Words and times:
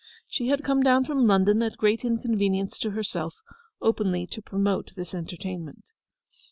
She 0.27 0.47
had 0.47 0.63
come 0.63 0.81
down 0.81 1.05
from 1.05 1.27
London 1.27 1.61
at 1.61 1.77
great 1.77 2.03
inconvenience 2.03 2.79
to 2.79 2.89
herself; 2.89 3.35
openly 3.83 4.25
to 4.31 4.41
promote 4.41 4.93
this 4.95 5.13
entertainment. 5.13 5.85